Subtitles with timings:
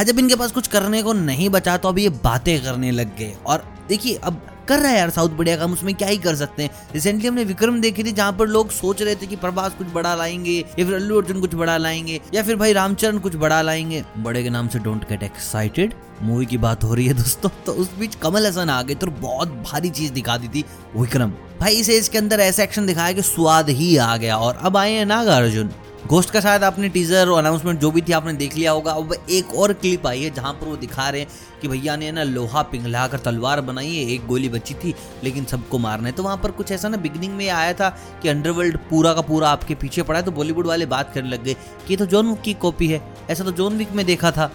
[0.00, 3.16] भाई जब इनके पास कुछ करने को नहीं बचा तो अब ये बातें करने लग
[3.16, 6.36] गए। और देखिए, अब कर रहा है यार साउथ बढ़िया काम, उसमें क्या ही कर
[6.36, 9.74] सकते हैं। रिसेंटली हमने विक्रम देखी थी, जहाँ पर लोग सोच रहे थे कि प्रभास
[9.78, 13.36] कुछ बड़ा लाएँगे, या फिर अल्लू अर्जुन कुछ बड़ा लाएँगे, या फिर भाई रामचरण कुछ
[13.36, 17.14] बड़ा लाएँगे। बड़े के नाम से डोंट गेट एक्साइटेड मूवी की बात हो रही है
[17.14, 20.64] दोस्तों तो उस बीच कमल हसन आ गए तो बहुत भारी चीज़ दिखा दी थी
[20.96, 24.76] विक्रम। भाई इसे इसके अंदर ऐसा एक्शन दिखाया कि स्वाद ही आ गया, और अब
[24.76, 25.70] आए हैं नागा अर्जुन
[26.10, 29.12] गोस्ट का शायद आपने टीजर और अनाउंसमेंट जो भी थी आपने देख लिया होगा। अब
[29.30, 32.22] एक और क्लिप आई है जहाँ पर वो दिखा रहे हैं कि भैया ने ना
[32.22, 34.94] लोहा पिघला कर तलवार बनाई है, एक गोली बची थी,
[35.24, 37.88] लेकिन सबको मारना है। तो वहाँ पर कुछ ऐसा ना बिगनिंग में आया था
[38.22, 41.44] कि अंडरवर्ल्ड पूरा का पूरा आपके पीछे पड़ा है तो बॉलीवुड वाले बात करने लग
[41.44, 41.54] गए
[41.88, 43.00] कि तो जॉन की कॉपी है।
[43.30, 44.50] ऐसा तो जॉन विक में देखा था।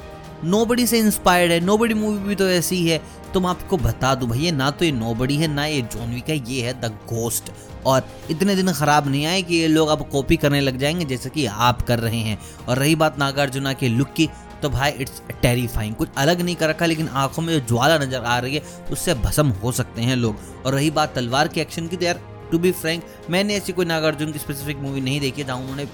[0.46, 3.02] नो से इंस्पायर्ड है नो मूवी भी तो ऐसी ही है।
[3.34, 6.30] तो मैं आपको बता दूँ भैया, ना तो ये नो है, ना ये जॉन विक
[6.30, 7.52] है, ये है द गोस्ट
[7.86, 11.30] और इतने दिन खराब नहीं आए कि ये लोग अब कॉपी करने लग जाएँगे, जैसे
[11.30, 12.38] कि आप कर रहे हैं।
[12.68, 14.30] और रही बात नागार्जुना के लुक की
[14.62, 18.24] तो भाई इट्स टेरिफाइंग कुछ अलग नहीं कर रखा, लेकिन आँखों में जो ज्वाला नज़र
[18.24, 21.88] आ रही है, उससे भस्म हो सकते हैं लोग। और रही बात तलवार के एक्शन
[21.88, 22.22] की तो यार
[22.52, 25.86] टू बी फ्रैंक मैंने ऐसी कोई नागार्जुन की स्पेसिफिक मूवी नहीं देखी जहाँ उन्होंने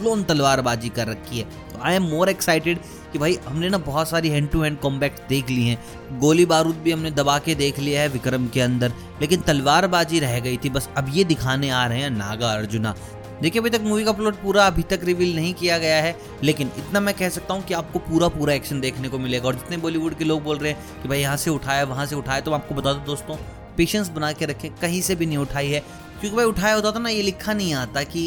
[0.00, 2.78] फुल तलवारबाजी कर रखी है। तो आई एम मोर एक्साइटेड
[3.12, 6.76] कि भाई हमने ना बहुत सारी हैंड टू हैंड कॉम्बैक्ट देख ली हैं। गोली बारूद
[6.76, 10.70] भी हमने दबा के देख लिया है विक्रम के अंदर, लेकिन तलवारबाजी रह गई थी।
[10.70, 12.94] बस अब ये दिखाने आ रहे हैं नागा अर्जुना।
[13.42, 16.70] देखिए, अभी तक मूवी का प्लॉट पूरा अभी तक रिवील नहीं किया गया है, लेकिन
[16.78, 19.76] इतना मैं कह सकता हूँ कि आपको पूरा पूरा एक्शन देखने को मिलेगा। और जितने
[19.76, 22.52] बॉलीवुड के लोग बोल रहे हैं कि भाई यहाँ से उठाया, वहाँ से उठाया तो
[22.52, 23.36] आपको बता दो दोस्तों
[23.76, 25.82] पेशेंस बना के रखें, कहीं से भी नहीं उठाई है।
[26.20, 28.22] क्योंकि भाई उठाया होता था ना, ये लिखा नहीं आता कि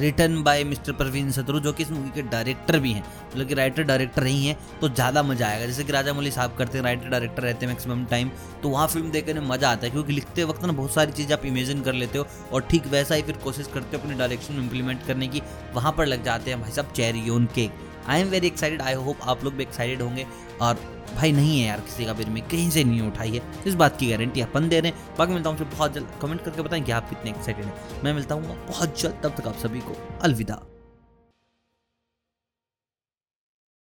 [0.00, 3.54] return by mister Praveen Satru जो कि इस मूवी के डायरेक्टर भी हैं। मतलब कि
[3.54, 6.84] राइटर डायरेक्टर ही हैं तो ज़्यादा मज़ा आएगा। जैसे कि राजा मौली साहब करते हैं
[6.84, 8.30] राइटर डायरेक्टर रहते हैं मैक्सिमम टाइम
[8.62, 11.36] तो वहाँ फ़िल्म देखने में मज़ा आता है। क्योंकि लिखते वक्त ना बहुत सारी चीज़ें
[11.36, 14.54] आप इमेजिन कर लेते हो और ठीक वैसा ही फिर कोशिश करते हो अपने डायरेक्शन
[14.54, 15.42] में इम्प्लीमेंट करने की।
[15.74, 18.94] वहाँ पर लग जाते हैं भाई साहब cherry on cake I am very excited I
[18.94, 20.26] hope आप लोग भी एक्साइटेड होंगे।
[20.60, 20.74] और
[21.16, 23.98] भाई नहीं है यार किसी का बिल में कहीं से नहीं उठाई है। इस बात
[23.98, 26.92] की गारंटी अपन दे रहे हैं। बाकी मिलता हूँ बहुत जल्द। कमेंट करके बताएँ कि
[26.92, 30.62] आप कितने एक्साइटेड हैं। मैं मिलता हूँ बहुत जल्द। तब तक आप सभी को अलविदा।